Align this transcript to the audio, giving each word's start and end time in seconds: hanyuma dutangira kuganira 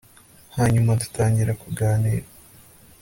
hanyuma 0.55 0.91
dutangira 1.01 1.51
kuganira 1.61 2.27